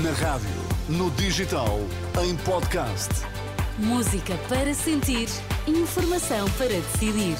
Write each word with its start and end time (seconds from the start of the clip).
Na 0.00 0.10
rádio, 0.12 0.48
no 0.88 1.10
digital, 1.10 1.78
em 2.24 2.34
podcast. 2.34 3.10
Música 3.76 4.38
para 4.48 4.72
sentir, 4.72 5.28
informação 5.66 6.48
para 6.52 6.68
decidir. 6.68 7.36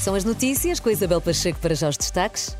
São 0.00 0.16
as 0.16 0.24
notícias 0.24 0.80
com 0.80 0.88
a 0.88 0.92
Isabel 0.92 1.20
Pacheco 1.20 1.60
para 1.60 1.72
já 1.72 1.88
os 1.88 1.96
destaques. 1.96 2.56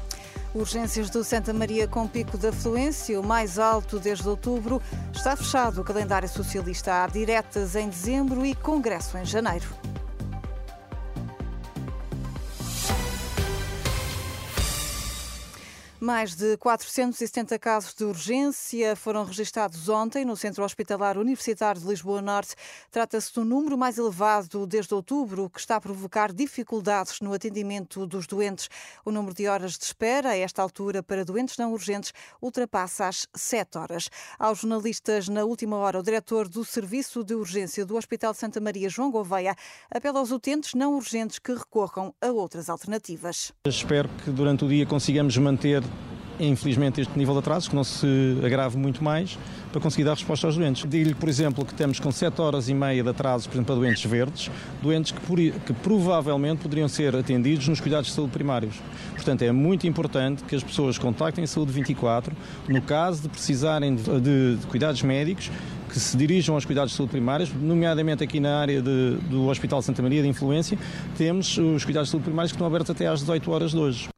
Urgências 0.55 1.11
do 1.11 1.25
Santa 1.25 1.53
Maria 1.53 1.89
com 1.89 2.07
pico 2.07 2.39
de 2.39 2.47
afluência, 2.47 3.21
o 3.21 3.27
mais 3.27 3.59
alto 3.59 3.99
desde 3.99 4.29
outubro. 4.29 4.81
Está 5.13 5.35
fechado 5.37 5.81
o 5.81 5.85
calendário 5.85 6.29
socialista. 6.29 7.03
Há 7.03 7.09
diretas 7.09 7.75
em 7.75 7.89
dezembro 7.89 8.47
e 8.47 8.55
congresso 8.55 9.19
em 9.19 9.25
janeiro. 9.25 9.67
Mais 16.07 16.37
de 16.37 16.57
470 16.59 17.59
casos 17.59 17.93
de 17.93 18.05
urgência 18.05 18.95
foram 18.95 19.25
registados 19.25 19.89
ontem 19.89 20.25
no 20.25 20.37
Centro 20.37 20.63
Hospitalar 20.63 21.19
Universitário 21.19 21.81
de 21.81 21.89
Lisboa 21.89 22.23
Norte. 22.23 22.55
Trata-se 22.93 23.35
do 23.35 23.45
número 23.45 23.77
mais 23.77 23.99
elevado 23.99 24.69
desde 24.69 24.95
outubro, 24.95 25.51
que 25.51 25.59
está 25.59 25.75
a 25.75 25.81
provocar 25.81 26.33
dificuldades 26.33 27.21
no 27.21 27.33
atendimento 27.33 28.07
dos 28.07 28.29
doentes. 28.29 28.69
O 29.05 29.11
número 29.11 29.35
de 29.35 29.49
horas 29.49 29.77
de 29.77 29.83
espera, 29.83 30.29
a 30.29 30.37
esta 30.37 30.63
altura, 30.63 31.03
para 31.03 31.25
doentes 31.25 31.59
não 31.59 31.73
urgentes, 31.73 32.13
ultrapassa 32.41 33.09
as 33.09 33.27
7 33.35 33.77
horas. 33.77 34.09
Aos 34.39 34.61
jornalistas, 34.61 35.29
na 35.29 35.43
última 35.43 35.77
hora, 35.77 35.99
o 35.99 36.05
diretor 36.05 36.49
do 36.49 36.65
Serviço 36.65 37.25
de 37.25 37.35
Urgência 37.35 37.85
do 37.85 37.97
Hospital 37.97 38.31
de 38.31 38.39
Santa 38.39 38.61
Maria, 38.61 38.89
João 38.89 39.11
Gouveia, 39.11 39.57
apela 39.91 40.21
aos 40.21 40.31
utentes 40.31 40.73
não 40.75 40.95
urgentes 40.95 41.41
que 41.41 41.53
recorram 41.53 42.15
a 42.21 42.29
outras 42.29 42.71
alternativas. 42.71 43.51
Espero 43.67 44.09
que 44.25 44.31
durante 44.31 44.65
o 44.65 44.69
dia 44.69 44.87
consigamos 44.87 45.37
manter 45.37 45.83
infelizmente, 46.39 47.01
este 47.01 47.19
nível 47.19 47.35
de 47.35 47.41
atrasos, 47.41 47.69
que 47.69 47.75
não 47.75 47.85
se 47.85 48.39
agrave 48.45 48.77
muito 48.77 49.03
mais, 49.03 49.39
para 49.73 49.81
conseguir 49.81 50.05
dar 50.05 50.15
resposta 50.15 50.47
aos 50.47 50.57
doentes. 50.57 50.89
Digo-lhe, 50.89 51.15
por 51.15 51.29
exemplo, 51.29 51.65
que 51.65 51.75
temos 51.75 52.01
com 52.01 52.11
7 52.11 52.41
horas 52.41 52.69
e 52.69 52.75
meia 52.75 53.03
de 53.03 53.09
atrasos, 53.09 53.47
por 53.47 53.55
exemplo, 53.55 53.75
para 53.75 53.81
doentes 53.81 54.05
verdes, 54.11 54.51
doentes 54.83 55.13
que, 55.13 55.21
por, 55.21 55.39
que 55.39 55.73
provavelmente 55.83 56.63
poderiam 56.63 56.89
ser 56.89 57.15
atendidos 57.15 57.69
nos 57.69 57.81
cuidados 57.81 58.09
de 58.09 58.15
saúde 58.15 58.33
primários. 58.33 58.77
Portanto, 59.15 59.43
é 59.43 59.53
muito 59.53 59.87
importante 59.87 60.45
que 60.45 60.55
as 60.55 60.63
pessoas 60.63 60.99
contactem 60.99 61.45
a 61.45 61.47
Saúde 61.47 61.73
24, 61.73 62.35
no 62.69 62.81
caso 62.83 63.23
de 63.23 63.29
precisarem 63.29 63.97
de, 63.97 64.57
de, 64.57 64.67
cuidados 64.67 65.03
médicos, 65.03 65.51
que 65.89 66.01
se 66.01 66.17
dirijam 66.17 66.55
aos 66.55 66.65
cuidados 66.65 66.91
de 66.91 66.97
saúde 66.97 67.13
primários, 67.13 67.53
nomeadamente 67.53 68.23
aqui 68.23 68.41
na 68.41 68.59
área 68.59 68.83
de, 68.83 69.17
do 69.31 69.47
Hospital 69.47 69.81
Santa 69.83 70.03
Maria 70.03 70.23
de 70.23 70.29
Influência, 70.29 70.79
temos 71.17 71.57
os 71.59 71.85
cuidados 71.85 72.09
de 72.09 72.13
saúde 72.13 72.25
primários 72.25 72.53
que 72.53 72.57
estão 72.57 72.67
abertos 72.67 72.91
até 72.91 73.07
às 73.07 73.21
18 73.21 73.51
horas 73.51 73.71
de 73.71 73.79
hoje. 73.79 74.16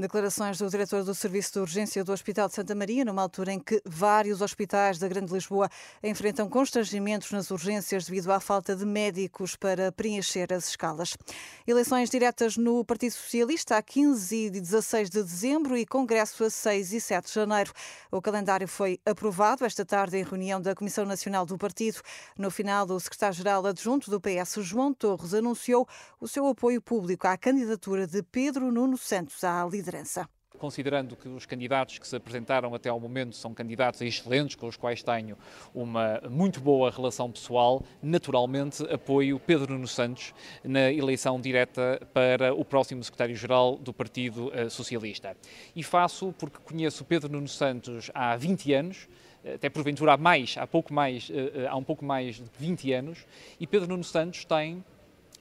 Declarações 0.00 0.56
do 0.56 0.66
diretor 0.70 1.04
do 1.04 1.14
Serviço 1.14 1.52
de 1.52 1.58
Urgência 1.58 2.02
do 2.02 2.10
Hospital 2.10 2.48
de 2.48 2.54
Santa 2.54 2.74
Maria, 2.74 3.04
numa 3.04 3.20
altura 3.20 3.52
em 3.52 3.60
que 3.60 3.82
vários 3.84 4.40
hospitais 4.40 4.98
da 4.98 5.06
Grande 5.06 5.30
Lisboa 5.30 5.68
enfrentam 6.02 6.48
constrangimentos 6.48 7.30
nas 7.32 7.50
urgências 7.50 8.06
devido 8.06 8.32
à 8.32 8.40
falta 8.40 8.74
de 8.74 8.86
médicos 8.86 9.56
para 9.56 9.92
preencher 9.92 10.54
as 10.54 10.70
escalas. 10.70 11.18
Eleições 11.66 12.08
diretas 12.08 12.56
no 12.56 12.82
Partido 12.82 13.12
Socialista 13.12 13.76
a 13.76 13.82
15 13.82 14.46
e 14.46 14.48
16 14.48 15.10
de 15.10 15.22
dezembro 15.22 15.76
e 15.76 15.84
congresso 15.84 16.44
a 16.44 16.50
6 16.50 16.94
e 16.94 17.00
7 17.02 17.26
de 17.26 17.34
janeiro. 17.34 17.70
O 18.10 18.22
calendário 18.22 18.66
foi 18.66 18.98
aprovado 19.04 19.66
esta 19.66 19.84
tarde 19.84 20.16
em 20.16 20.24
reunião 20.24 20.62
da 20.62 20.74
Comissão 20.74 21.04
Nacional 21.04 21.44
do 21.44 21.58
Partido. 21.58 22.00
No 22.38 22.50
final, 22.50 22.86
o 22.86 22.98
secretário-geral 22.98 23.66
adjunto 23.66 24.10
do 24.10 24.18
PS, 24.18 24.62
João 24.62 24.94
Torres, 24.94 25.34
anunciou 25.34 25.86
o 26.18 26.26
seu 26.26 26.46
apoio 26.46 26.80
público 26.80 27.28
à 27.28 27.36
candidatura 27.36 28.06
de 28.06 28.22
Pedro 28.22 28.72
Nuno 28.72 28.96
Santos 28.96 29.44
à 29.44 29.62
liderança 29.70 29.89
liderança 29.90 30.28
considerando 30.58 31.16
que 31.16 31.26
os 31.26 31.46
candidatos 31.46 31.98
que 31.98 32.06
se 32.06 32.14
apresentaram 32.14 32.74
até 32.74 32.90
ao 32.90 33.00
momento 33.00 33.34
são 33.34 33.54
candidatos 33.54 34.02
excelentes, 34.02 34.56
com 34.56 34.66
os 34.66 34.76
quais 34.76 35.02
tenho 35.02 35.38
uma 35.72 36.20
muito 36.28 36.60
boa 36.60 36.90
relação 36.90 37.30
pessoal, 37.30 37.82
naturalmente 38.02 38.82
apoio 38.92 39.38
Pedro 39.38 39.72
Nuno 39.72 39.88
Santos 39.88 40.34
na 40.62 40.92
eleição 40.92 41.40
direta 41.40 42.06
para 42.12 42.52
o 42.52 42.62
próximo 42.62 43.02
secretário-geral 43.02 43.78
do 43.78 43.90
Partido 43.90 44.50
eh, 44.52 44.68
Socialista. 44.68 45.34
E 45.74 45.82
faço 45.82 46.34
porque 46.38 46.58
conheço 46.58 47.06
Pedro 47.06 47.32
Nuno 47.32 47.48
Santos 47.48 48.10
há 48.12 48.36
20 48.36 48.74
anos, 48.74 49.08
até 49.54 49.70
porventura 49.70 50.12
há 50.12 50.16
mais, 50.18 50.56
há 50.58 50.66
pouco 50.66 50.92
mais, 50.92 51.30
eh, 51.32 51.52
eh, 51.62 51.66
há 51.68 51.76
um 51.76 51.84
pouco 51.84 52.04
mais 52.04 52.34
de 52.34 52.50
20 52.58 52.92
anos, 52.92 53.24
e 53.58 53.66
Pedro 53.66 53.88
Nuno 53.88 54.04
Santos 54.04 54.44
tem 54.44 54.84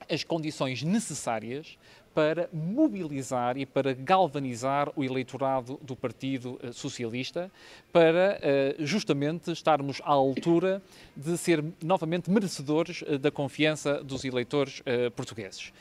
as 0.09 0.23
condições 0.23 0.81
necessárias 0.81 1.78
para 2.19 2.50
mobilizar 2.52 3.57
e 3.57 3.66
para 3.66 3.94
galvanizar 3.94 4.91
o 4.94 5.06
eleitorado 5.06 5.80
do 5.81 5.96
Partido 5.96 6.59
eh, 6.62 6.74
Socialista, 6.74 7.50
para 7.94 8.38
eh, 8.41 8.75
justamente 8.80 9.50
estarmos 9.53 10.02
à 10.03 10.12
altura 10.12 10.81
de 11.16 11.38
ser 11.38 11.63
novamente 11.81 12.29
merecedores 12.29 13.06
eh, 13.08 13.18
da 13.18 13.31
confiança 13.31 14.03
dos 14.03 14.25
eleitores 14.25 14.84
portugueses. 15.16 15.72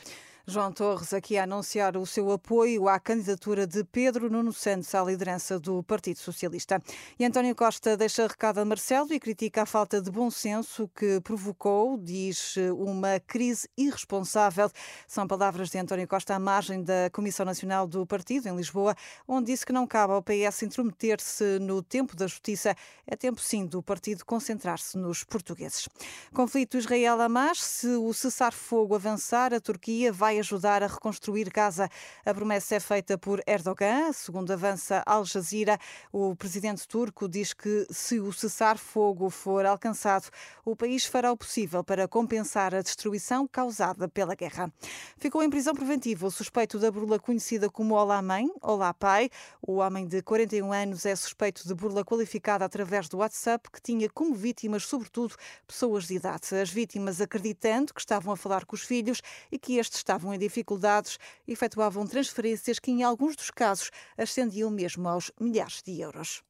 João 0.49 0.71
Torres 0.71 1.13
aqui 1.13 1.37
a 1.37 1.43
anunciar 1.43 1.95
o 1.95 2.07
seu 2.07 2.31
apoio 2.31 2.89
à 2.89 2.99
candidatura 2.99 3.67
de 3.67 3.83
Pedro 3.83 4.31
Nuno 4.31 4.51
Santos 4.51 4.95
à 4.95 5.03
liderança 5.03 5.59
do 5.59 5.83
Partido 5.83 6.17
Socialista. 6.17 6.81
E 7.19 7.23
António 7.23 7.55
Costa 7.55 7.95
deixa 7.95 8.25
recado 8.25 8.57
a 8.57 8.65
Marcelo 8.65 9.13
e 9.13 9.19
critica 9.19 9.61
a 9.61 9.65
falta 9.67 10.01
de 10.01 10.09
bom 10.09 10.31
senso 10.31 10.89
que 10.95 11.21
provocou, 11.21 11.97
diz, 11.97 12.55
uma 12.75 13.19
crise 13.19 13.69
irresponsável. 13.77 14.71
São 15.07 15.27
palavras 15.27 15.69
de 15.69 15.77
António 15.77 16.07
Costa 16.07 16.33
à 16.33 16.39
margem 16.39 16.81
da 16.81 17.11
Comissão 17.13 17.45
Nacional 17.45 17.85
do 17.85 18.03
Partido, 18.07 18.49
em 18.49 18.55
Lisboa, 18.55 18.95
onde 19.27 19.51
disse 19.51 19.63
que 19.63 19.71
não 19.71 19.85
cabe 19.85 20.13
ao 20.13 20.23
PS 20.23 20.63
intrometer-se 20.63 21.59
no 21.59 21.83
tempo 21.83 22.15
da 22.15 22.25
justiça. 22.25 22.75
É 23.05 23.15
tempo, 23.15 23.39
sim, 23.39 23.67
do 23.67 23.83
partido 23.83 24.25
concentrar-se 24.25 24.97
nos 24.97 25.23
portugueses. 25.23 25.87
Conflito 26.33 26.75
Israel-Hamas. 26.75 27.61
Se 27.61 27.87
o 27.87 28.11
cessar-fogo 28.13 28.95
avançar, 28.95 29.53
a 29.53 29.59
Turquia 29.59 30.11
ajudar 30.39 30.83
a 30.83 30.87
reconstruir 30.87 31.49
Gaza. 31.49 31.89
A 32.25 32.33
promessa 32.33 32.75
é 32.75 32.79
feita 32.79 33.17
por 33.17 33.41
Erdogan, 33.45 34.11
segundo 34.13 34.51
avança 34.51 35.03
Al 35.05 35.25
Jazeera. 35.25 35.77
O 36.11 36.35
presidente 36.35 36.87
turco 36.87 37.27
diz 37.27 37.53
que 37.53 37.85
se 37.89 38.19
o 38.19 38.31
cessar-fogo 38.31 39.29
for 39.29 39.65
alcançado, 39.65 40.29
o 40.65 40.75
país 40.75 41.05
fará 41.05 41.31
o 41.31 41.37
possível 41.37 41.83
para 41.83 42.07
compensar 42.07 42.73
a 42.73 42.81
destruição 42.81 43.47
causada 43.47 44.07
pela 44.07 44.35
guerra. 44.35 44.71
Ficou 45.17 45.43
em 45.43 45.49
prisão 45.49 45.73
preventiva 45.73 46.27
o 46.27 46.31
suspeito 46.31 46.79
da 46.79 46.91
burla 46.91 47.19
conhecida 47.19 47.69
como 47.69 47.95
Olá 47.95 48.21
Mãe, 48.21 48.49
Olá 48.61 48.93
Pai. 48.93 49.29
O 49.61 49.75
homem 49.75 50.07
de 50.07 50.21
41 50.21 50.71
anos 50.71 51.05
é 51.05 51.15
suspeito 51.15 51.67
de 51.67 51.73
burla 51.73 52.03
qualificada 52.03 52.65
através 52.65 53.07
do 53.09 53.17
WhatsApp, 53.17 53.69
que 53.71 53.81
tinha 53.81 54.09
como 54.09 54.33
vítimas, 54.33 54.83
sobretudo, 54.85 55.35
pessoas 55.67 56.07
de 56.07 56.15
idade. 56.15 56.55
As 56.55 56.69
vítimas 56.69 57.21
acreditando 57.21 57.93
que 57.93 57.99
estavam 57.99 58.33
a 58.33 58.37
falar 58.37 58.65
com 58.65 58.75
os 58.75 58.81
filhos 58.81 59.21
e 59.51 59.57
que 59.57 59.77
estes 59.77 59.99
estavam 59.99 60.28
estavam 60.29 60.33
em 60.33 60.39
dificuldades 60.39 61.17
efetuavam 61.47 62.05
transferências 62.05 62.79
que, 62.79 62.91
em 62.91 63.03
alguns 63.03 63.35
dos 63.35 63.49
casos, 63.49 63.89
ascendiam 64.17 64.69
mesmo 64.69 65.07
aos 65.07 65.31
milhares 65.39 65.81
de 65.83 65.99
euros. 65.99 66.43